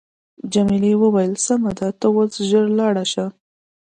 جميلې 0.53 0.93
وويل: 1.01 1.33
سمه 1.45 1.71
ده 1.77 1.87
ته 1.99 2.07
اوس 2.13 2.33
ژر 2.49 2.65
ولاړ 2.69 2.95
شه. 3.11 3.25